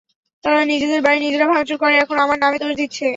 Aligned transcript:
তারা 0.43 0.61
নিজেদের 0.65 0.99
বাড়ি 1.05 1.19
নিজেরা 1.21 1.45
ভাঙচুর 1.51 1.77
করে 1.81 1.95
এখন 1.97 2.17
আমার 2.19 2.37
নামে 2.39 2.57
দোষ 2.63 2.73
দিচ্ছে। 2.77 3.07